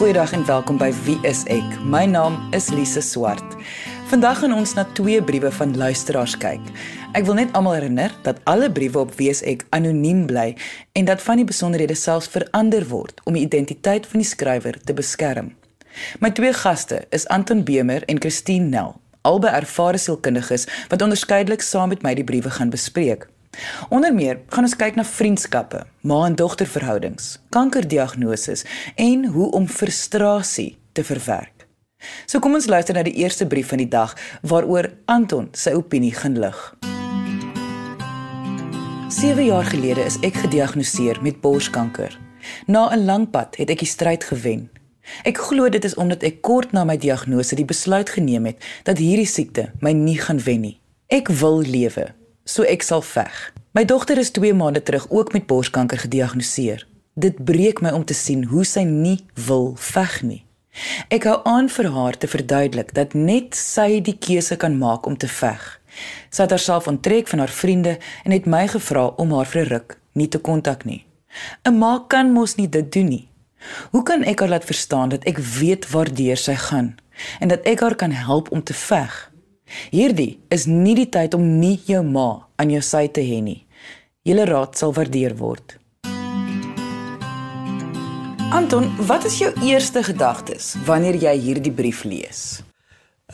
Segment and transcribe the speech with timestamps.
[0.00, 1.74] Goeiedag en welkom by Wie is ek?
[1.84, 3.44] My naam is Lise Swart.
[4.08, 6.62] Vandag gaan ons na twee briewe van luisteraars kyk.
[7.12, 10.54] Ek wil net almal herinner dat alle briewe op Wie is ek anoniem bly
[10.96, 14.96] en dat van die besonderhede selfs verander word om die identiteit van die skrywer te
[14.96, 15.52] beskerm.
[16.24, 21.92] My twee gaste is Anton Bemer en Christine Nel, albei ervare sielkundiges wat onderskeidelik saam
[21.92, 23.28] met my die briewe gaan bespreek.
[23.88, 28.64] Onder meer gaan ons kyk na vriendskappe, ma en dogter verhoudings, kankerdiagnoses
[28.94, 31.66] en hoe om frustrasie te verwerk.
[32.26, 36.14] So kom ons luister na die eerste brief van die dag waaroor Anton sy opinie
[36.16, 36.58] gaan lig.
[39.10, 42.14] 7 jaar gelede is ek gediagnoseer met borskanker.
[42.66, 44.70] Na 'n lang pad het ek die stryd gewen.
[45.24, 48.98] Ek glo dit is omdat ek kort na my diagnose die besluit geneem het dat
[48.98, 50.80] hierdie siekte my nie gaan wen nie.
[51.08, 52.14] Ek wil lewe
[52.50, 53.52] so ek sal veg.
[53.72, 56.86] My dogter is 2 maande terug ook met borskanker gediagnoseer.
[57.14, 60.42] Dit breek my om te sien hoe sy nie wil veg nie.
[61.10, 65.16] Ek hou aan vir haar te verduidelik dat net sy die keuse kan maak om
[65.18, 65.62] te veg.
[66.30, 69.70] Sy het haarself onttrek van haar vriende en het my gevra om haar vir 'n
[69.70, 71.04] ruk nie te kontak nie.
[71.64, 73.28] 'n Ma kan mos nie dit doen nie.
[73.90, 76.96] Hoe kan ek haar laat verstaan dat ek weet waartoe sy gaan
[77.40, 79.29] en dat ek haar kan help om te veg?
[79.90, 83.60] Hierdie is nie die tyd om nie jou ma aan jou sy te hê nie.
[84.26, 85.76] Julle raad sal waardeer word.
[88.50, 92.60] Anton, wat is jou eerste gedagtes wanneer jy hierdie brief lees?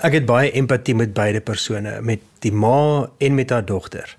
[0.05, 4.11] Ek het baie empatie met beide persone, met die ma en met haar dogter,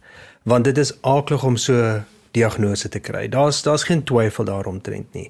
[0.50, 2.02] want dit is aaklig om so
[2.34, 3.28] diagnose te kry.
[3.30, 5.30] Daar's daar's geen twyfel daaromtrent nie.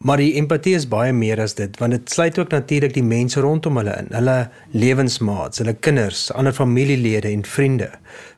[0.00, 3.40] Maar die empatie is baie meer as dit want dit sluit ook natuurlik die mense
[3.44, 4.36] rondom hulle in, hulle
[4.72, 7.90] lewensmaats, hulle kinders, ander familielede en vriende.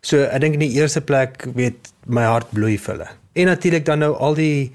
[0.02, 3.06] So ek dink in die eerste plek weet my hart bloei vir hulle.
[3.38, 4.72] En natuurlik dan nou al die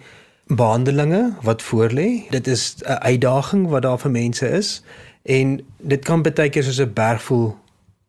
[0.47, 2.23] behandelinge wat voorlê.
[2.31, 4.81] Dit is 'n uitdaging wat daar vir mense is
[5.23, 7.55] en dit kan baie keer soos 'n berg voel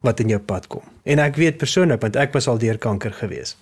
[0.07, 0.85] wat in jou pad kom.
[1.11, 3.57] En ek weet persoonlik want ek was al deur kanker gewees.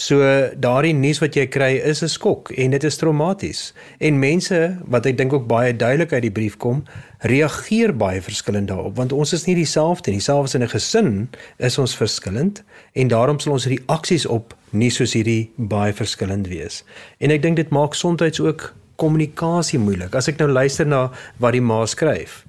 [0.00, 0.24] So
[0.56, 3.74] daardie nuus wat jy kry is 'n skok en dit is traumaties.
[4.00, 6.84] En mense wat ek dink ook baie duidelik uit die brief kom,
[7.20, 10.20] reageer baie verskillend daarop want ons is nie dieselfde nie.
[10.20, 12.62] Selfs in 'n gesin is ons verskillend
[12.94, 16.84] en daarom sal ons reaksies op nie soos hierdie baie verskillend wees.
[17.20, 20.14] En ek dink dit maak soms ook kommunikasie moeilik.
[20.14, 21.10] As ek nou luister na
[21.42, 22.44] wat die ma skryf,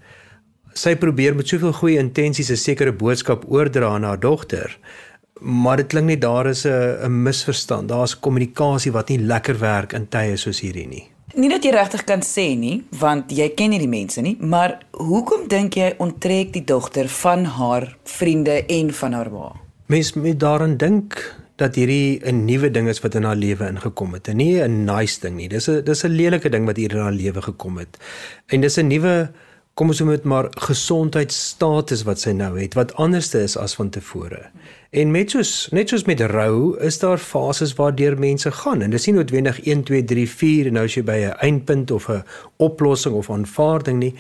[0.74, 4.78] sy probeer met soveel goeie intensies 'n sekere boodskap oordra aan haar dogter.
[5.40, 7.90] Maar dit klink nie daar is 'n 'n misverstand.
[7.90, 11.08] Daar's kommunikasie wat nie lekker werk in tye soos hierdie nie.
[11.36, 14.78] Nie dat jy regtig kan sê nie, want jy ken nie die mense nie, maar
[14.92, 19.52] hoekom dink jy onttrek die dogter van haar vriende en van haar ma?
[19.86, 21.18] Mens moet daaraan dink
[21.56, 24.28] dat hierdie 'n nuwe ding is wat in haar lewe ingekom het.
[24.28, 25.50] En nie 'n nice ding nie.
[25.50, 27.98] Dis 'n dis 'n lelike ding wat hier in haar lewe gekom het.
[28.48, 29.32] En dis 'n nuwe
[29.74, 34.44] kom ons moet maar gesondheidsstatus wat sy nou het wat anderste is as van tevore.
[34.94, 39.08] En met soos net soos met rou is daar fases waardeur mense gaan en dis
[39.10, 42.22] nie noodwendig 1 2 3 4 en nou as jy by 'n eindpunt of 'n
[42.58, 44.14] oplossing of aanvaarding nie,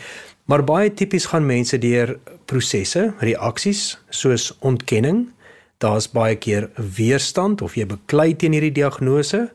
[0.45, 5.29] maar baie tipies gaan mense deur prosesse, reaksies soos ontkenning.
[5.77, 9.51] Daar's baie keer weerstand of jy beklei teen hierdie diagnose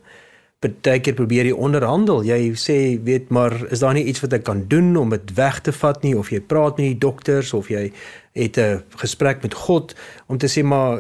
[0.59, 2.25] partykeer probeer jy onderhandel.
[2.27, 5.61] Jy sê, weet maar, is daar nie iets wat ek kan doen om dit weg
[5.63, 7.93] te vat nie of jy praat met die dokters of jy
[8.35, 9.95] het 'n gesprek met God
[10.27, 10.99] om te sê maar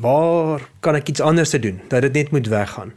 [0.00, 2.92] waar kan ek iets anders doen dat dit net moet weggaan.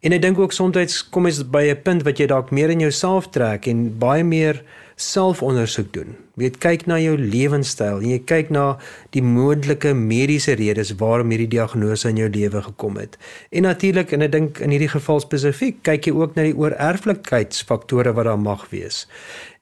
[0.00, 2.80] En ek dink ook soms kom jy by 'n punt wat jy dalk meer in
[2.80, 4.62] jouself trek en baie meer
[4.96, 6.14] selfondersoek doen.
[6.40, 8.64] Jy kyk na jou lewenstyl en jy kyk na
[9.12, 13.18] die moontlike mediese redes waarom hierdie diagnose in jou lewe gekom het.
[13.52, 18.16] En natuurlik en ek dink in hierdie geval spesifiek kyk jy ook na die oorerflikheidsfaktore
[18.16, 19.04] wat daar mag wees.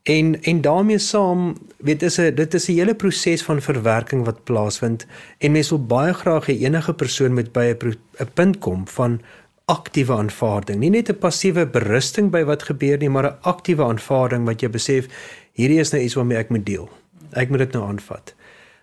[0.05, 4.45] En en daarmee saam, weet is 'n dit is 'n hele proses van verwerking wat
[4.45, 5.07] plaasvind
[5.39, 9.21] en mens wil baie graag hê enige persoon moet by 'n punt kom van
[9.65, 10.79] aktiewe aanvaarding.
[10.81, 14.69] Nie net 'n passiewe berusting by wat gebeur nie, maar 'n aktiewe aanvaarding wat jy
[14.69, 15.09] besef
[15.53, 16.89] hierdie is nou iets waarmee ek moet deel.
[17.33, 18.35] Ek moet dit nou aanvat.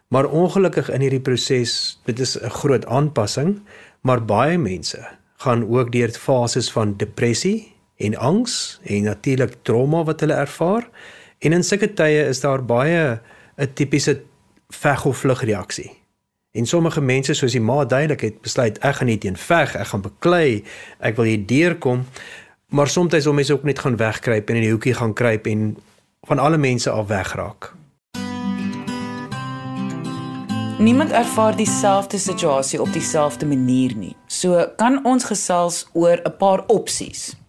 [0.08, 3.62] Maar ongelukkig in hierdie proses, dit is 'n groot aanpassing,
[4.02, 5.08] maar baie mense
[5.38, 10.90] gaan ook deur fases van depressie en angs en natuurlik trauma wat hulle ervaar.
[11.40, 13.20] En in sulke tye is daar baie
[13.58, 14.22] 'n tipiese
[14.70, 16.01] veg of vlug reaksie.
[16.52, 19.88] En sommige mense soos die ma duidelik het besluit ek gaan nie teen veg, ek
[19.88, 20.64] gaan beklei,
[21.00, 22.04] ek wil hier deurkom.
[22.76, 25.78] Maar soms om mense ook net gaan wegkruip en in die hoekie gaan kruip en
[26.28, 27.72] van alle mense af wegraak.
[30.80, 34.16] Niemand ervaar dieselfde situasie op dieselfde manier nie.
[34.28, 37.41] So kan ons gesels oor 'n paar opsies.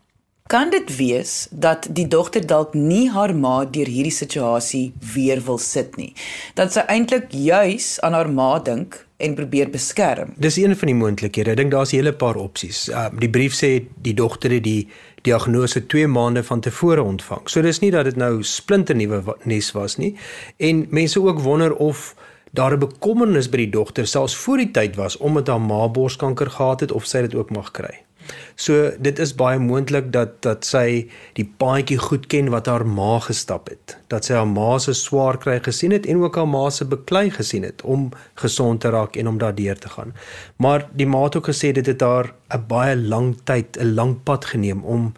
[0.53, 5.57] Kan dit wees dat die dogter dalk nie haar ma deur hierdie situasie weer wil
[5.59, 6.11] sit nie.
[6.59, 10.35] Dat sy eintlik juis aan haar ma dink en probeer beskerm.
[10.37, 11.55] Dis een van die moontlikhede.
[11.55, 12.89] Ek dink daar's 'n hele paar opsies.
[12.89, 14.89] Uh, die brief sê die dogter het die
[15.23, 17.49] diagnose 2 maande van tevore ontvang.
[17.49, 20.17] So dis nie dat dit nou splinternuwe nuus was nie.
[20.59, 22.15] En mense ook wonder of
[22.51, 26.51] daar 'n bekommernis by die dogter selfs voor die tyd was omdat haar ma borskanker
[26.51, 28.05] gehad het of sy dit ook mag kry.
[28.55, 31.09] So dit is baie moontlik dat dat sy
[31.39, 33.97] die paadjie goed ken wat haar ma gestap het.
[34.13, 37.31] Dat sy haar ma se swaar kry gesien het en ook haar ma se beklei
[37.31, 38.11] gesien het om
[38.43, 40.15] gesond te raak en om daardeur te gaan.
[40.57, 44.23] Maar die ma het ook gesê dit het haar 'n baie lang tyd, 'n lang
[44.23, 45.13] pad geneem om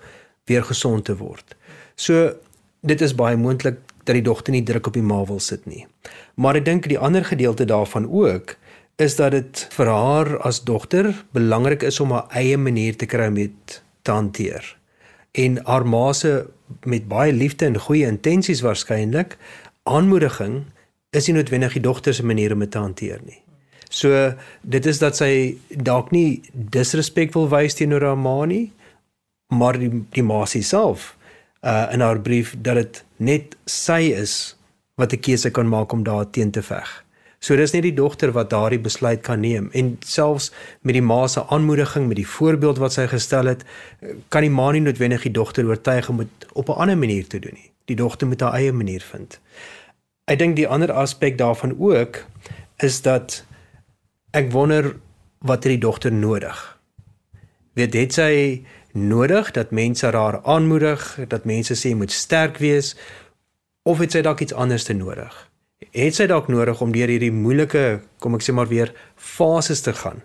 [0.44, 1.56] weer gesond te word.
[1.96, 2.34] So
[2.80, 5.86] dit is baie moontlik dat die dogter nie druk op die ma wil sit nie.
[6.34, 8.56] Maar ek dink die ander gedeelte daarvan ook
[8.96, 13.28] is dat dit vir haar as dogter belangrik is om haar eie manier te kry
[13.28, 14.76] met te hanteer.
[15.32, 16.46] En haar ma se
[16.84, 19.36] met baie liefde en goeie intensies waarskynlik
[19.82, 20.62] aanmoediging
[21.10, 23.40] is nie noodwendig die dogter se manier om dit te hanteer nie.
[23.90, 28.72] So dit is dat sy dalk nie disrespek wil wys teenoor haar ma nie,
[29.54, 31.14] maar die, die ma self
[31.64, 34.56] uh in haar brief dat dit net sy is
[34.96, 37.03] wat 'n keuse kan maak om daar teen te veg.
[37.44, 40.46] So dis net die dogter wat daardie besluit kan neem en selfs
[40.80, 43.66] met die ma se aanmoediging met die voorbeeld wat sy gestel het,
[44.32, 47.38] kan die ma nie noodwendig die dogter oortuig om dit op 'n ander manier te
[47.38, 47.70] doen nie.
[47.84, 49.40] Die dogter moet haar eie manier vind.
[50.24, 52.24] Ek dink die ander aspek daarvan ook
[52.80, 53.44] is dat
[54.32, 54.96] ek wonder
[55.38, 56.78] wat het die dogter nodig?
[57.74, 62.96] Weet het sy nodig dat mense haar aanmoedig, dat mense sê jy moet sterk wees
[63.82, 65.53] of het sy dalk iets anders te nodig?
[65.92, 69.92] Het sy dalk nodig om deur hierdie moeilike, kom ek sê maar weer, fases te
[69.92, 70.22] gaan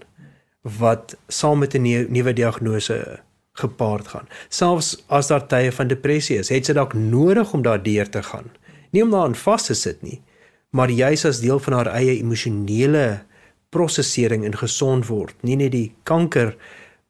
[0.80, 3.20] wat saam met 'n nuwe diagnose
[3.54, 4.28] gepaard gaan.
[4.50, 8.52] Selfs as daar tye van depressie is, het sy dalk nodig om daardeur te gaan.
[8.92, 10.22] Nie om daarin vas te sit nie,
[10.70, 13.22] maar juis as deel van haar eie emosionele
[13.70, 16.56] prosesering en gesond word, nie net die kanker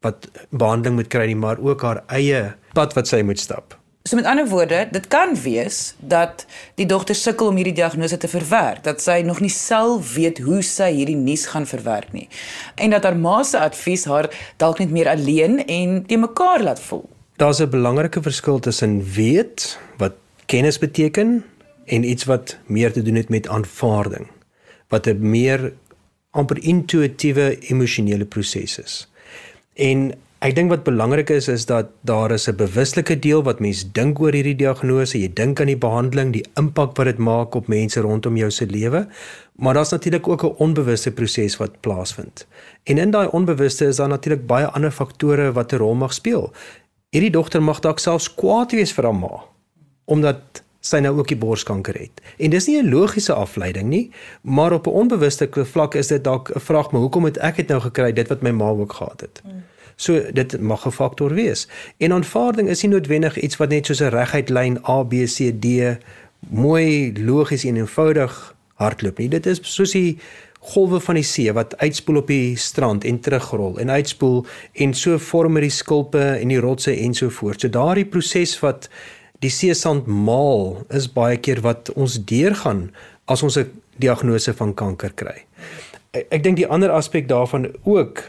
[0.04, 3.79] wat behandeling moet kry nie, maar ook haar eie pad wat sy moet stap.
[4.10, 6.46] So met ander woorde, dit kan wees dat
[6.82, 10.64] die dogter sukkel om hierdie diagnose te verwerk, dat sy nog nie self weet hoe
[10.66, 12.26] sy hierdie nuus gaan verwerk nie.
[12.82, 16.82] En dat haar ma se advies haar dalk net meer alleen en te mekaar laat
[16.82, 17.06] voel.
[17.38, 21.46] Daar's 'n belangrike verskil tussen weet wat kennis beteken
[21.86, 24.28] en iets wat meer te doen het met aanvaarding,
[24.88, 25.74] wat 'n meer
[26.32, 29.12] amper intuïtiewe emosionele proses is.
[29.74, 33.84] En Ek dink wat belangrik is is dat daar is 'n bewuslike deel wat mens
[33.92, 37.68] dink oor hierdie diagnose, jy dink aan die behandeling, die impak wat dit maak op
[37.68, 39.08] mense rondom jou se lewe,
[39.56, 42.48] maar daar's natuurlik ook 'n onbewuste proses wat plaasvind.
[42.84, 46.54] En in daai onbewuste is daar natuurlik baie ander faktore wat 'n rol mag speel.
[47.10, 49.44] Hierdie dogter mag dalk selfs kwaad wees vir haar ma
[50.06, 52.22] omdat sy nou ook die borskanker het.
[52.38, 56.50] En dis nie 'n logiese afleiding nie, maar op 'n onbewuste vlak is dit dalk
[56.56, 59.22] 'n vraag, maar hoekom het ek dit nou gekry dit wat my ma ook gehad
[59.22, 59.42] het?
[59.46, 59.64] Mm.
[60.00, 61.68] So dit mag 'n faktor wees.
[61.98, 65.52] En aanvaarding is nie noodwendig iets wat net soos 'n reguit lyn A B C
[65.52, 65.98] D
[66.50, 69.28] mooi logies en eenvoudig hardloop nie.
[69.30, 70.18] Dit is soos die
[70.60, 75.18] golwe van die see wat uitspoel op die strand en terugrol en uitspoel en so
[75.18, 77.62] vorm met die skulpe en die rotse en so voort.
[77.62, 78.90] So daardie proses wat
[79.40, 82.92] die seesand maal is baie keer wat ons deurgaan
[83.26, 85.46] as ons 'n diagnose van kanker kry.
[86.12, 88.24] Ek, ek dink die ander aspek daarvan ook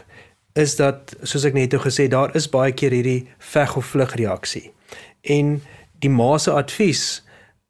[0.53, 4.15] is dat soos ek net nou gesê daar is baie keer hierdie veg of vlug
[4.19, 4.71] reaksie.
[5.21, 5.59] En
[6.03, 7.23] die ma se advies,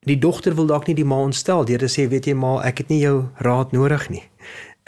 [0.07, 2.83] die dogter wil dalk nie die ma ontstel deur te sê weet jy ma, ek
[2.83, 4.23] het nie jou raad nodig nie.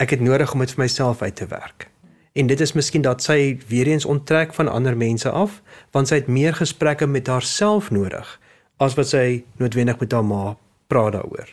[0.02, 1.88] Ek het nodig om dit vir myself uit te werk.
[2.34, 5.60] En dit is miskien dat sy weer eens onttrek van ander mense af,
[5.94, 8.40] want sy het meer gesprekke met haarself nodig
[8.82, 10.56] as wat sy noodwendig met haar ma
[10.90, 11.52] praat daaroor.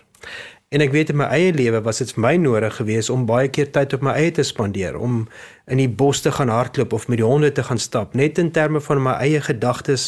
[0.71, 3.49] En ek weet in my eie lewe was dit vir my nodig geweest om baie
[3.51, 5.25] keer tyd op my eie te spandeer, om
[5.67, 8.53] in die bos te gaan hardloop of met die honde te gaan stap, net in
[8.55, 10.05] terme van my eie gedagtes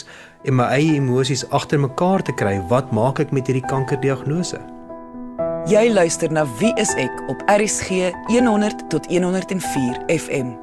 [0.47, 2.53] en my eie emosies agter mekaar te kry.
[2.71, 4.61] Wat maak ek met hierdie kankerdiagnose?
[5.67, 10.55] Jy luister na Wie is ek op RSG 100 tot 104 FM.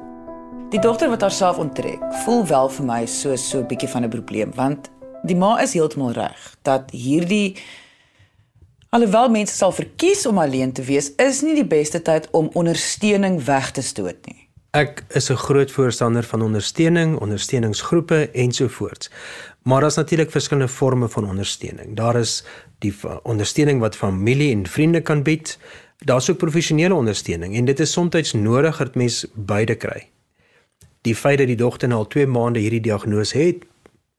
[0.73, 4.09] Die dogter wat haarself onttrek, voel wel vir my so so 'n bietjie van 'n
[4.09, 4.89] probleem want
[5.29, 7.53] die ma is heeltemal reg dat hierdie
[8.91, 13.37] Alhoewel mense sal verkies om alleen te wees, is nie die beste tyd om ondersteuning
[13.47, 14.49] weg te stoot nie.
[14.75, 19.09] Ek is 'n groot voorstander van ondersteuning, ondersteuningsgroepe ensovoorts.
[19.63, 21.95] Maar daar's natuurlik verskillende forme van ondersteuning.
[21.95, 22.43] Daar is
[22.79, 22.93] die
[23.23, 25.57] ondersteuning wat familie en vriende kan bied.
[25.97, 30.09] Daar's ook professionele ondersteuning en dit is soms nodig dat mens beide kry.
[31.01, 33.65] Die feit dat die dogter nou al 2 maande hierdie diagnose het,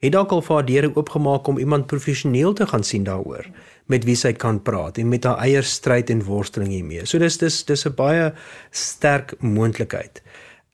[0.02, 3.46] het dalk al vir haar deure oopgemaak om iemand professioneel te gaan sien daaroor
[3.86, 7.06] met wie sy kan praat en met haar eie stryd en worsteling hiermee.
[7.06, 8.32] So dis dis dis 'n baie
[8.70, 10.22] sterk moontlikheid.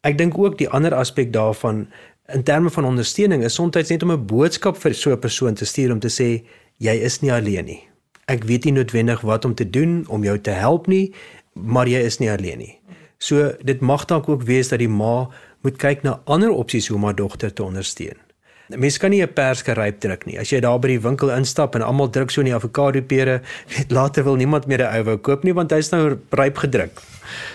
[0.03, 1.89] Ek dink ook die ander aspek daarvan
[2.33, 5.65] in terme van ondersteuning is soms net om 'n boodskap vir so 'n persoon te
[5.65, 6.45] stuur om te sê
[6.79, 7.89] jy is nie alleen nie.
[8.27, 11.15] Ek weet nie noodwendig wat om te doen om jou te help nie,
[11.53, 12.81] maar jy is nie alleen nie.
[13.19, 15.29] So dit mag dalk ook wees dat die ma
[15.63, 18.28] moet kyk na ander opsies hoe om haar dogter te ondersteun.
[18.77, 20.39] Mens kan nie 'n perske ryp druk nie.
[20.39, 23.41] As jy daar by die winkel instap en almal druk so in die avokado pere,
[23.77, 27.01] weet later wil niemand meer 'n ou wou koop nie want hy's nou ryp gedruk.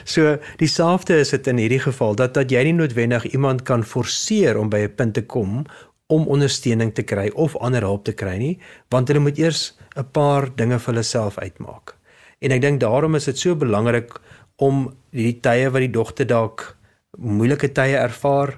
[0.05, 4.57] So dieselfde is dit in hierdie geval dat dat jy nie noodwendig iemand kan forceer
[4.57, 5.65] om by 'n punt te kom
[6.07, 10.05] om ondersteuning te kry of ander hulp te kry nie, want hulle moet eers 'n
[10.11, 11.95] paar dinge vir hulle self uitmaak.
[12.41, 14.19] En ek dink daarom is dit so belangrik
[14.57, 16.75] om hierdie tye wat die dogter dalk
[17.17, 18.57] moeilike tye ervaar,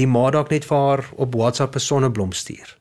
[0.00, 2.78] die ma dalk net vir haar op WhatsApp 'n sonneblom stuur.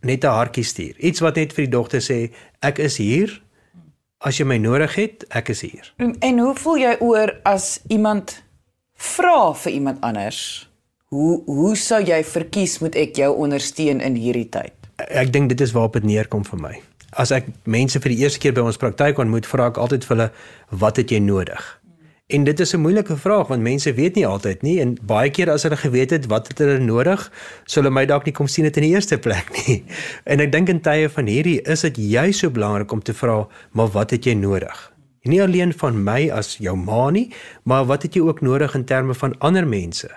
[0.00, 0.94] Net 'n hartjie stuur.
[0.98, 3.42] Iets wat net vir die dogter sê ek is hier.
[4.18, 5.92] As jy my nodig het, ek is hier.
[5.96, 8.42] En, en hoe voel jy oor as iemand
[8.94, 10.70] vra vir iemand anders?
[11.04, 14.72] Hoe hoe sou jy verkies moet ek jou ondersteun in hierdie tyd?
[14.96, 16.80] Ek dink dit is waarop dit neerkom vir my.
[17.10, 20.16] As ek mense vir die eerste keer by ons praktyk ontmoet, vra ek altyd vir
[20.16, 20.30] hulle
[20.70, 21.81] wat het jy nodig?
[22.32, 25.50] En dit is 'n moeilike vraag want mense weet nie altyd nie en baie keer
[25.50, 27.32] as hulle geweet het wat het hulle nodig,
[27.64, 29.84] sou hulle my dalk nie kom sien het in die eerste plek nie.
[30.24, 33.46] En ek dink in tye van hierdie is dit juis so belangrik om te vra,
[33.72, 34.92] maar wat het jy nodig?
[35.22, 37.30] Nie alleen van my as jou ma nie,
[37.62, 40.08] maar wat het jy ook nodig in terme van ander mense?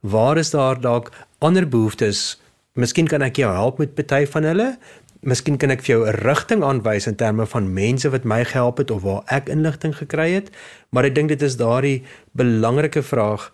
[0.00, 2.40] Waar is daar dalk ander behoeftes?
[2.72, 4.78] Miskien kan ek jou help met party van hulle,
[5.20, 8.78] Miskien kan ek vir jou 'n rigting aanwys in terme van mense wat my gehelp
[8.78, 10.50] het of waar ek inligting gekry het,
[10.90, 13.52] maar ek dink dit is daardie belangrike vraag: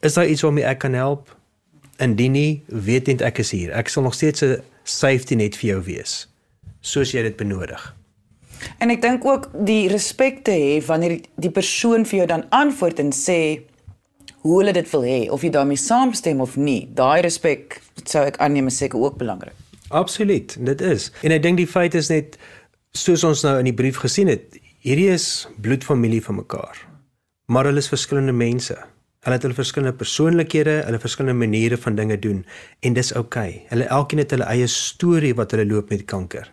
[0.00, 1.36] is daar iets waarmee ek kan help?
[1.98, 3.70] Indien nie, weet net ek is hier.
[3.72, 6.28] Ek sal nog steeds 'n safety net vir jou wees,
[6.80, 7.94] soos jy dit benodig.
[8.78, 12.98] En ek dink ook die respek te hê wanneer die persoon vir jou dan antwoord
[12.98, 13.60] en sê
[14.44, 16.88] hoe hulle dit wil hê of jy daarmee saamstem of nie.
[16.94, 19.63] Daai respek sou ek aanneem is seker ook belangrik.
[19.88, 21.10] Absoluut, dit is.
[21.22, 22.38] En ek dink die feit is net
[22.94, 26.80] soos ons nou in die brief gesien het, hierdie is bloedfamilie van mekaar.
[27.46, 28.76] Maar hulle is verskillende mense.
[29.24, 32.44] Hulle het hulle verskillende persoonlikhede, hulle verskillende maniere van dinge doen
[32.80, 33.48] en dis oukei.
[33.48, 33.64] Okay.
[33.72, 36.50] Hulle elkeen het hulle eie storie wat hulle loop met kanker.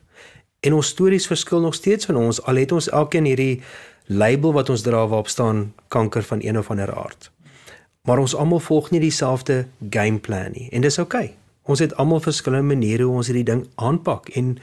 [0.61, 3.61] En ons stories verskil nog steeds van ons al het ons elkeen hierdie
[4.07, 7.31] label wat ons dra waarop staan kanker van een of ander aard.
[8.07, 11.25] Maar ons almal volg nie dieselfde gameplan nie en dis oukei.
[11.25, 11.40] Okay.
[11.71, 14.55] Ons het almal verskillende maniere hoe ons hierdie ding aanpak en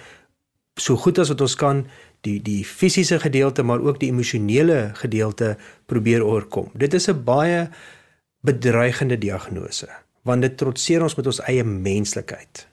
[0.79, 1.87] so goed as wat ons kan
[2.27, 5.55] die die fisiese gedeelte maar ook die emosionele gedeelte
[5.91, 6.69] probeer oorkom.
[6.75, 7.69] Dit is 'n baie
[8.43, 9.89] bedreigende diagnose
[10.23, 12.69] want dit trotseer ons met ons eie menslikheid.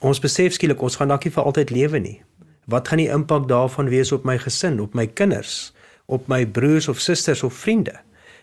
[0.00, 2.22] Ons besef skielik ons gaan dalk nie vir altyd lewe nie.
[2.66, 5.72] Wat gaan die impak daarvan wees op my gesin, op my kinders,
[6.06, 7.94] op my broers of susters of vriende?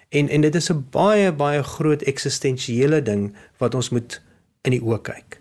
[0.10, 4.22] En en dit is 'n baie baie groot eksistensiële ding wat ons moet
[4.64, 5.40] in die oë kyk.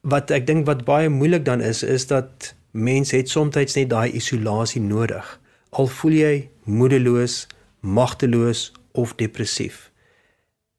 [0.00, 4.12] Wat ek dink wat baie moeilik dan is is dat mense het soms net daai
[4.14, 5.26] isolasie nodig.
[5.70, 6.34] Al voel jy
[6.64, 7.46] moedeloos,
[7.80, 9.90] magteloos of depressief.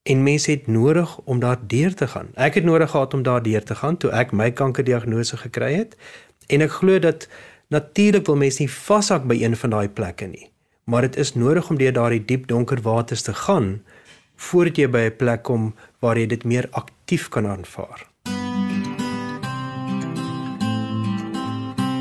[0.03, 2.31] En mense het nodig om daardeur te gaan.
[2.33, 5.98] Ek het nodig gehad om daardeur te gaan toe ek my kankerdiagnose gekry het
[6.50, 7.27] en ek glo dat
[7.69, 10.50] natuurlik wil mense nie vashak by een van daai plekke nie.
[10.83, 13.83] Maar dit is nodig om deur daardie diep donker waters te gaan
[14.36, 18.08] voordat jy by 'n plek kom waar jy dit meer aktief kan aanvaar.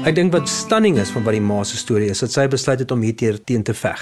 [0.07, 2.81] Ek dink wat stunning is van wat die ma se storie is, dat sy besluit
[2.81, 4.01] het om hier teen te veg.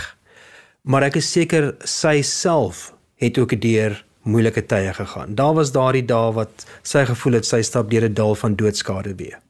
[0.82, 5.34] Maar ek is seker sy self het ook deur moeilike tye gegaan.
[5.34, 9.14] Daar was daardie dae wat sy gevoel het sy stap deur 'n dal van doodskade
[9.16, 9.40] weer.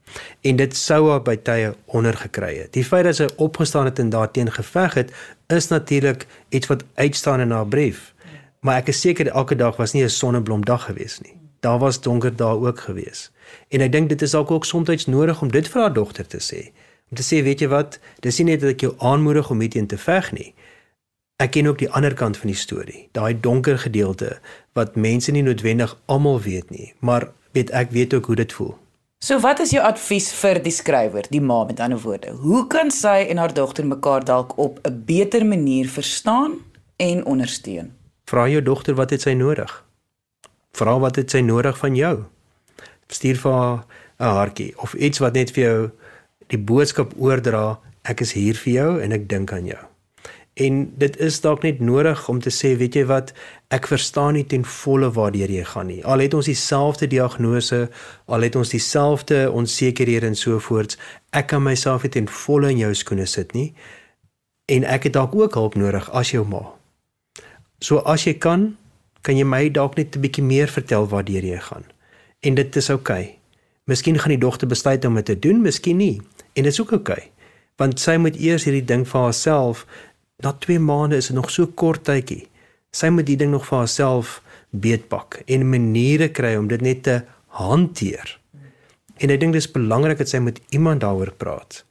[0.41, 2.73] En dit sou haar by tye ondergekry het.
[2.73, 5.11] Die feit dat sy opgestaan het en daarteen geveg het,
[5.47, 8.13] is natuurlik iets wat uitstaan in haar brief
[8.59, 11.38] maar ek is seker elke dag was nie 'n sonneblom dag gewees nie.
[11.59, 13.31] Daar was donker dae ook gewees.
[13.67, 16.39] En ek dink dit is dalk ook soms nodig om dit vir haar dogter te
[16.39, 16.71] sê.
[17.09, 19.87] Om te sê, weet jy wat, dis nie net dat ek jou aanmoedig om hierteen
[19.87, 20.53] te veg nie.
[21.39, 24.37] Ek ken ook die ander kant van die storie, daai donker gedeelte
[24.75, 28.75] wat mense nie noodwendig almal weet nie, maar weet ek weet ook hoe dit voel.
[29.23, 32.35] So wat is jou advies vir die skrywer, die ma met ander woorde?
[32.39, 36.59] Hoe kan sy en haar dogter mekaar dalk op 'n beter manier verstaan
[36.95, 37.91] en ondersteun?
[38.25, 39.88] Vra jou dogter wat het sy nodig?
[40.77, 42.15] Vra wat het sy nodig van jou?
[43.09, 43.85] Stuur vir haar
[44.19, 45.89] 'n hartjie of iets wat net vir jou
[46.47, 49.83] die boodskap oordra, ek is hier vir jou en ek dink aan jou.
[50.59, 53.31] En dit is dalk net nodig om te sê, weet jy wat,
[53.71, 56.01] ek verstaan nie ten volle waartoe jy gaan nie.
[56.03, 57.85] Al het ons dieselfde diagnose,
[58.27, 60.97] al het ons dieselfde onsekerhede en so voorts,
[61.31, 63.71] ek kan myself nie ten volle in jou skoene sit nie.
[64.67, 66.65] En ek het dalk ook hulp nodig as jou ma.
[67.79, 68.73] So as jy kan,
[69.21, 71.85] kan jy my dalk net 'n bietjie meer vertel waartoe jy gaan.
[72.39, 73.23] En dit is oukei.
[73.23, 73.39] Okay.
[73.85, 76.21] Miskien gaan die dogter besluit om dit te doen, miskien nie.
[76.53, 77.17] En dit is ook oukei.
[77.17, 77.31] Okay,
[77.77, 79.85] want sy moet eers hierdie ding vir haarself
[80.43, 82.47] na 2 maande is dit nog so kort tydjie.
[82.91, 87.21] Sy moet die ding nog vir haarself beetpak en maniere kry om dit net te
[87.59, 88.35] hanteer.
[89.19, 91.83] En ek dink dis belangrik dat sy met iemand daaroor praat.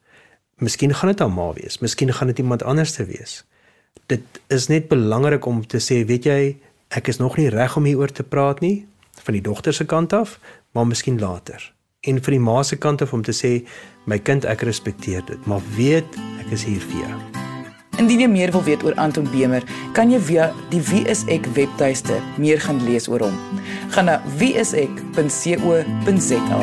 [0.63, 3.43] Miskien gaan dit haar ma wees, miskien gaan dit iemand anders te wees.
[4.11, 6.41] Dit is net belangrik om te sê, weet jy,
[6.89, 8.87] ek is nog nie reg om hieroor te praat nie
[9.23, 10.39] van die dogter se kant af,
[10.73, 11.75] maar miskien later.
[12.01, 13.67] En vir die ma se kant af om te sê,
[14.07, 16.07] my kind, ek respekteer dit, maar weet
[16.39, 17.19] ek is hier vir jou.
[17.99, 21.51] Indien jy meer wil weet oor Anton Bemer, kan jy via die Wie is ek
[21.57, 23.35] webtuiste meer gaan lees oor hom.
[23.97, 26.61] Gaan na wieisek.co.za.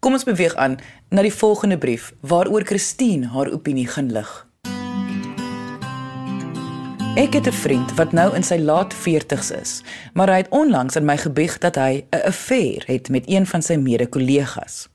[0.00, 0.80] Kom ons beweeg aan
[1.12, 4.53] na die volgende brief waaroor Christine haar opinie gaan lig.
[7.14, 10.96] Ek het 'n vriend wat nou in sy laat 40's is, maar hy het onlangs
[10.96, 14.88] aan my gebieg dat hy 'n affair het met een van sy mede-kollegas.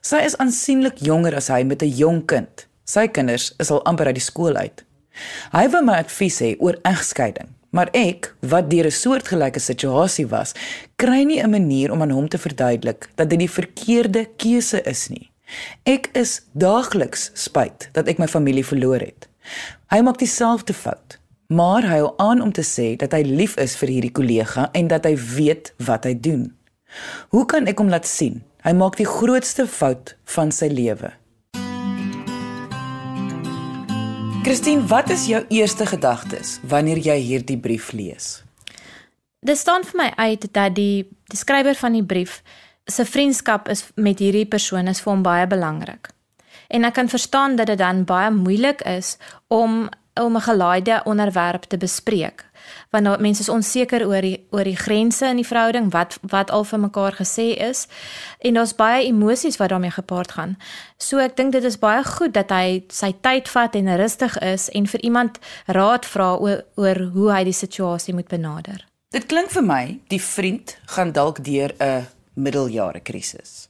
[0.00, 2.66] Sy is aansienlik jonger as hy met 'n jong kind.
[2.84, 4.84] Sy kinders is al amper uit die skool uit.
[5.52, 10.52] Hy wou my advies hê oor egskeiding, maar ek, wat deur 'n soortgelyke situasie was,
[10.96, 15.08] kry nie 'n manier om aan hom te verduidelik dat dit die verkeerde keuse is
[15.08, 15.30] nie.
[15.82, 19.28] Ek is daagliks spyt dat ek my familie verloor het.
[19.90, 21.17] Hy maak dieselfde fout,
[21.48, 24.88] maar hy hou aan om te sê dat hy lief is vir hierdie kollega en
[24.88, 26.52] dat hy weet wat hy doen.
[27.32, 31.12] Hoe kan ek hom laat sien Hy maak die grootste fout van sy lewe.
[34.42, 38.40] Christine, wat is jou eerste gedagtes wanneer jy hierdie brief lees?
[39.40, 42.40] Dit staan vir my uit dat die die skrywer van die brief
[42.88, 46.10] se vriendskap is met hierdie persoon is vir hom baie belangrik.
[46.68, 49.16] En ek kan verstaan dat dit dan baie moeilik is
[49.48, 49.86] om
[50.22, 52.48] om 'n gelaaide onderwerp te bespreek
[52.90, 56.50] want nou mense is onseker oor die oor die grense in die verhouding wat wat
[56.54, 57.86] al vir mekaar gesê is
[58.38, 60.56] en daar's baie emosies wat daarmee gepaard gaan.
[60.98, 64.68] So ek dink dit is baie goed dat hy sy tyd vat en rustig is
[64.68, 68.84] en vir iemand raad vra oor, oor hoe hy die situasie moet benader.
[69.12, 72.06] Dit klink vir my die vriend gaan dalk deur 'n
[72.38, 73.68] middeljare krisis.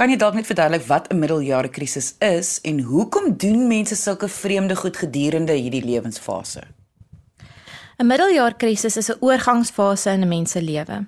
[0.00, 4.28] Kan jy dalk net verduidelik wat 'n middeljare krisis is en hoekom doen mense sulke
[4.28, 6.62] vreemde goed gedurende hierdie lewensfase?
[7.98, 11.06] 'n Middeljaarkrisis is 'n oorgangsfase in 'n mens se lewe.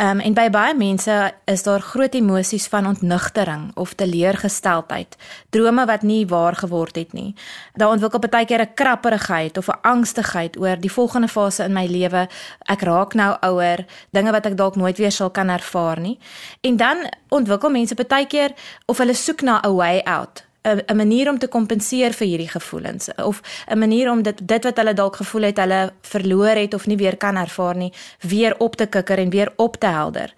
[0.00, 5.16] Um, en by baie mense is daar groot emosies van ontnugtering of teleurgesteldheid,
[5.52, 7.34] drome wat nie waar geword het nie.
[7.76, 11.86] Daar ontwikkel baie keer 'n krapperigheid of 'n angstigheid oor die volgende fase in my
[11.86, 12.28] lewe.
[12.64, 16.18] Ek raak nou ouer, dinge wat ek dalk nooit weer sal kan ervaar nie.
[16.60, 16.96] En dan
[17.28, 18.50] ontwikkel mense baie keer
[18.86, 23.08] of hulle soek na 'n way out 'n manier om te kompenseer vir hierdie gevoelens
[23.16, 26.86] of 'n manier om dit dit wat hulle dalk gevoel het hulle verloor het of
[26.86, 30.34] nie weer kan ervaar nie weer op te kikker en weer op te helder.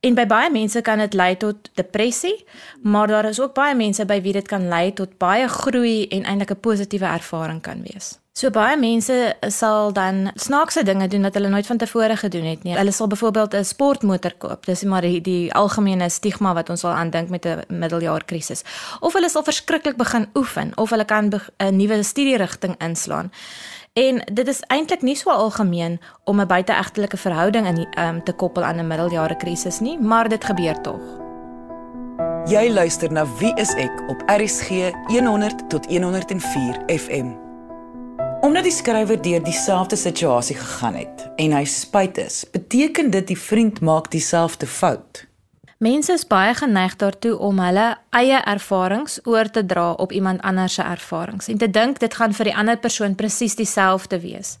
[0.00, 2.44] En by baie mense kan dit lei tot depressie,
[2.82, 6.24] maar daar is ook baie mense by wie dit kan lei tot baie groei en
[6.24, 8.18] eintlik 'n positiewe ervaring kan wees.
[8.32, 12.62] So baie mense sal dan snaakse dinge doen wat hulle nooit van tevore gedoen het
[12.62, 12.76] nie.
[12.76, 14.66] Hulle sal byvoorbeeld 'n sportmotor koop.
[14.66, 18.62] Dis maar die, die algemene stigma wat ons al aandink met 'n middeljaarkrisis.
[19.00, 23.32] Of hulle sal verskriklik begin oefen of hulle kan 'n nuwe studierigting inslaan.
[24.00, 28.64] En dit is eintlik nie so algemeen om 'n buiteegtelike verhouding in um, te koppel
[28.64, 31.00] aan 'n middeljaarkrisis nie, maar dit gebeur tog.
[32.44, 34.68] Jy luister na Wie is ek op RSG
[35.06, 37.26] 100 tot 104 FM.
[38.40, 43.38] Omdat die skrywer deur dieselfde situasie gegaan het en hy spyt is, beteken dit die
[43.38, 45.29] vriend maak dieselfde fout.
[45.80, 50.74] Mense is baie geneig daartoe om hulle eie ervarings oor te dra op iemand anders
[50.76, 54.58] se ervarings en te dink dit gaan vir die ander persoon presies dieselfde wees.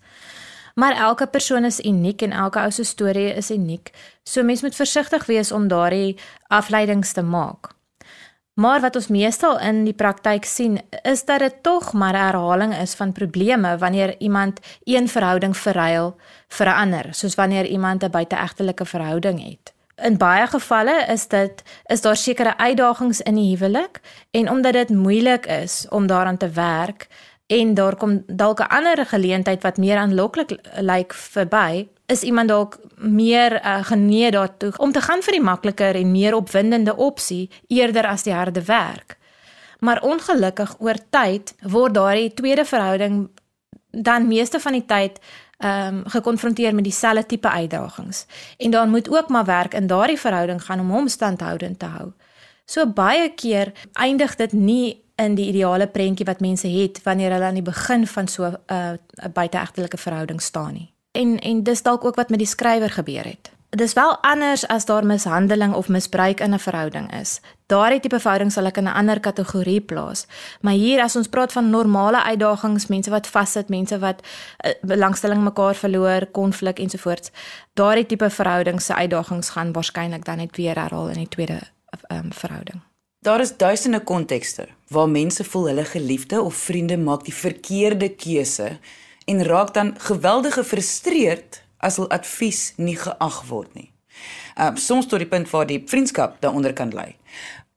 [0.80, 3.90] Maar elke persoon is uniek en elke ou se storie is uniek.
[4.24, 6.16] So mens moet versigtig wees om daardie
[6.48, 7.68] afleidings te maak.
[8.56, 12.72] Maar wat ons meestal in die praktyk sien, is dat dit tog maar 'n herhaling
[12.76, 16.16] is van probleme wanneer iemand een verhouding verruil
[16.48, 19.74] vir 'n ander, soos wanneer iemand 'n buiteegtelike verhouding het.
[20.02, 24.88] In baie gevalle is dit is daar sekere uitdagings in die huwelik en omdat dit
[24.88, 27.08] moeilik is om daaraan te werk
[27.46, 32.78] en daar kom dalk 'n ander geleentheid wat meer aanloklik lyk verby, is iemand dalk
[32.96, 38.06] meer uh, genee daartoe om te gaan vir die makliker en meer opwindende opsie eerder
[38.06, 39.18] as die harde werk.
[39.78, 43.30] Maar ongelukkig oor tyd word daardie tweede verhouding
[43.90, 45.18] dan meeste van die tyd
[45.60, 48.26] ehm um, gekonfronteer met dieselfde tipe uitdagings.
[48.56, 52.12] En dan moet ook maar werk in daardie verhouding gaan om hom standhoudend te hou.
[52.64, 57.44] So baie keer eindig dit nie in die ideale prentjie wat mense het wanneer hulle
[57.44, 58.92] aan die begin van so 'n uh,
[59.32, 60.92] buiteegtelike verhouding staan nie.
[61.12, 63.50] En en dis dalk ook wat met die skrywer gebeur het.
[63.70, 67.40] Dis wel anders as daar mishandeling of misbruik in 'n verhouding is.
[67.66, 70.26] Daardie tipe verhouding sal ek in 'n ander kategorie plaas.
[70.60, 74.22] Maar hier as ons praat van normale uitdagings, mense wat vassit, mense wat
[74.64, 77.30] uh, belangstelling mekaar verloor, konflik ensovoorts,
[77.74, 81.60] daardie tipe verhoudings se uitdagings gaan waarskynlik dan net weer herhaal in die tweede
[82.08, 82.80] um, verhouding.
[83.18, 88.78] Daar is duisende kontekste waar mense voel hulle geliefde of vriende maak die verkeerde keuse
[89.24, 93.90] en raak dan geweldig gefrustreerd as hul advies nie geag word nie.
[94.58, 97.14] Um soms tot die punt waar die vriendskap daaronder kan lê.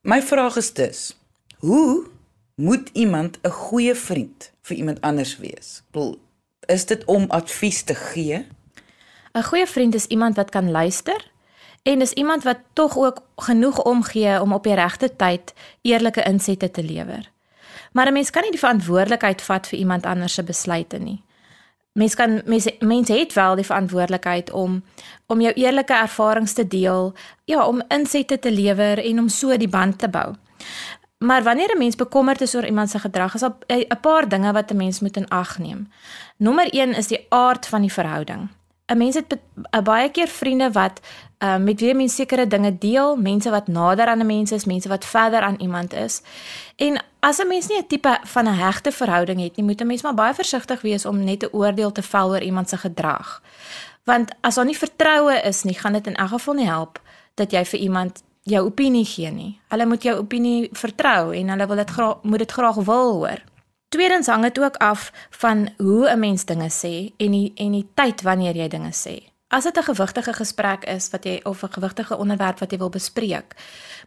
[0.02, 1.16] My vraag is dus:
[1.60, 2.08] Hoe
[2.56, 5.84] moet iemand 'n goeie vriend vir iemand anders wees?
[5.92, 6.20] Bedoel,
[6.66, 8.46] is dit om advies te gee?
[9.34, 11.32] 'n Goeie vriend is iemand wat kan luister
[11.84, 16.72] en is iemand wat tog ook genoeg omgee om op die regte tyd eerlike insette
[16.72, 17.32] te lewer.
[17.92, 21.24] Maar 'n mens kan nie die verantwoordelikheid vat vir iemand anders se besluite nie.
[21.94, 24.84] Mens kan mense mense het wel die verantwoordelikheid om
[25.28, 27.14] om jou eerlike ervarings te deel,
[27.46, 30.34] ja, om insette te lewer en om so die band te bou.
[31.18, 34.52] Maar wanneer 'n mens bekommerd is oor iemand se gedrag, is daar 'n paar dinge
[34.52, 35.92] wat 'n mens moet in ag neem.
[36.38, 38.50] Nommer 1 is die aard van die verhouding.
[38.88, 39.38] 'n Mens het
[39.84, 41.00] baie keer vriende wat
[41.40, 44.90] uh, met wie mense sekere dinge deel, mense wat nader aan 'n mens is, mense
[44.90, 46.22] wat verder aan iemand is.
[46.76, 49.88] En as 'n mens nie 'n tipe van 'n hegte verhouding het nie, moet 'n
[49.88, 53.42] mens maar baie versigtig wees om net 'n oordeel te vel oor iemand se gedrag.
[54.04, 57.02] Want as daar nie vertroue is nie, gaan dit in elk geval nie help
[57.34, 59.60] dat jy vir iemand jou opinie gee nie.
[59.68, 63.42] Hulle moet jou opinie vertrou en hulle wil dit graag moet dit graag wil hoor.
[63.90, 67.88] Tweedens hang dit ook af van hoe 'n mens dinge sê en die en die
[67.94, 69.32] tyd wanneer jy dinge sê.
[69.48, 72.90] As dit 'n gewigtige gesprek is wat jy of 'n gewigtige onderwerp wat jy wil
[72.90, 73.56] bespreek,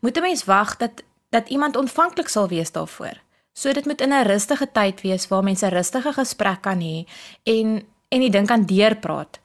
[0.01, 1.03] moet 'n mens wag dat
[1.37, 3.21] dat iemand ontvanklik sal wees daarvoor.
[3.53, 7.05] So dit moet in 'n rustige tyd wees waar mense rustige gesprek kan hê
[7.45, 9.41] en en die ding kan deurpraat.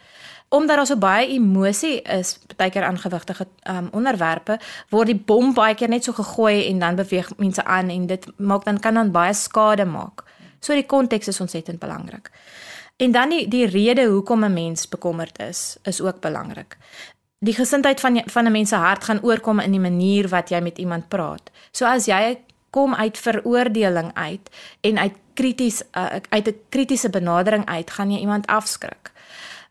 [0.50, 5.54] Omdat daar so baie emosie is, baie keer aan gewigtige um, onderwerpe, word die bom
[5.54, 8.94] baie keer net so gegooi en dan beweeg mense aan en dit maak dan kan
[8.94, 10.24] dan baie skade maak.
[10.60, 12.32] So die konteks is ontsettend belangrik.
[12.98, 16.78] En dan die die rede hoekom 'n mens bekommerd is, is ook belangrik.
[17.44, 20.60] Die gesindheid van van 'n mens se hart gaan oorkom in die manier wat jy
[20.60, 21.52] met iemand praat.
[21.72, 22.38] So as jy
[22.70, 24.50] kom uit veroordeling uit
[24.82, 29.12] en uit krities uh, uit 'n kritiese benadering uit, gaan jy iemand afskrik.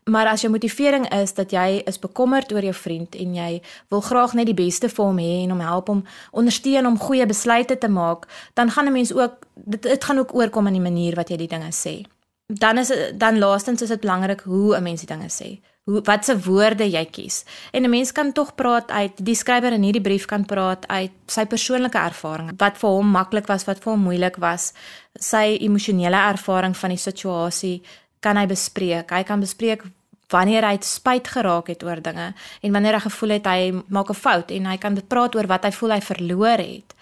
[0.03, 4.01] Maar as jou motivering is dat jy is bekommerd oor jou vriend en jy wil
[4.01, 7.77] graag net die beste vir hom hê en hom help om ondersteun om goeie besluite
[7.77, 11.15] te maak, dan gaan 'n mens ook dit dit gaan ook oorkom in die manier
[11.15, 12.03] wat jy die dinge sê
[12.59, 15.59] dan is dan laastens is dit belangrik hoe 'n mens die dinge sê.
[15.91, 17.43] Hoe wat se woorde jy kies.
[17.71, 21.11] En 'n mens kan tog praat uit die skrywer in hierdie brief kan praat uit
[21.27, 22.53] sy persoonlike ervarings.
[22.57, 24.73] Wat vir hom maklik was, wat vir hom moeilik was,
[25.19, 27.81] sy emosionele ervaring van die situasie
[28.19, 29.11] kan hy bespreek.
[29.11, 29.83] Hy kan bespreek
[30.31, 34.13] wanneer hy spyt geraak het oor dinge en wanneer hy gevoel het hy maak 'n
[34.13, 36.95] fout en hy kan dit praat oor wat hy voel hy verloor het.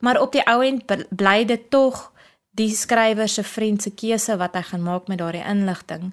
[0.00, 2.12] Maar op die ou end bly dit tog
[2.50, 6.12] die skrywer se vriend se keuse wat hy gaan maak met daardie inligting.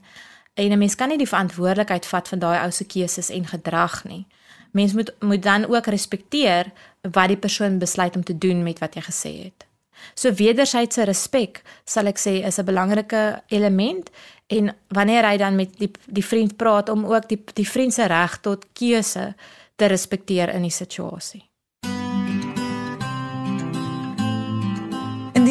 [0.56, 4.04] En 'n mens kan nie die verantwoordelikheid vat van daai ou se keuses en gedrag
[4.04, 4.26] nie.
[4.72, 8.96] Mens moet moet dan ook respekteer wat die persoon besluit om te doen met wat
[8.96, 9.66] jy gesê het.
[10.14, 14.10] So wederwysige respek sal ek sê is 'n belangrike element
[14.48, 18.06] en wanneer hy dan met die die vriend praat om ook die die vriend se
[18.06, 19.36] reg tot keuse
[19.76, 21.44] te respekteer in die situasie.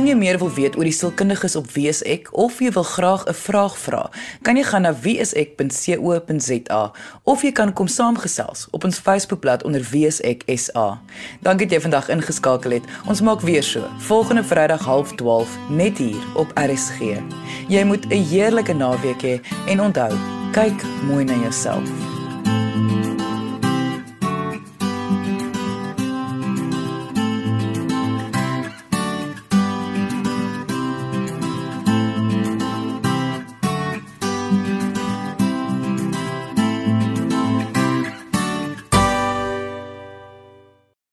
[0.04, 2.84] Indien jy meer wil weet oor die sielkundiges op Wie is ek of jy wil
[2.84, 4.10] graag 'n vraag vra,
[4.44, 6.92] kan jy gaan na wieisek.co.za
[7.24, 11.00] of jy kan kom saamgesels op ons Facebookblad onder Wie is ek SA.
[11.40, 12.84] Dankie dat jy vandag ingeskakel het.
[13.08, 17.00] Ons maak weer so volgende Vrydag 12:30 net hier op RSG.
[17.68, 20.12] Jy moet 'n heerlike naweek hê en onthou,
[20.52, 22.13] kyk mooi na jouself.